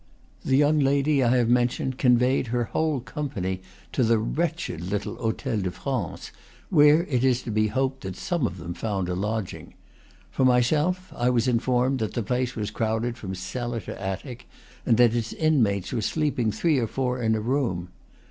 [0.43, 3.61] The young lady I have mentioned conveyed her whole company
[3.91, 6.31] to the wretched little Hotel de France,
[6.71, 9.75] where it is to be hoped that some of them found a lodging.
[10.31, 14.47] For myself, I was informed that the place was crowded from cellar to attic,
[14.87, 17.89] and that its inmates were sleeping three or four in a room.